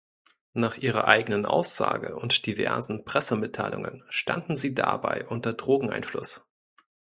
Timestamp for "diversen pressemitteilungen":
2.47-4.03